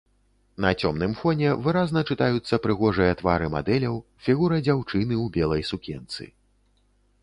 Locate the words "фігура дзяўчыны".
4.27-5.15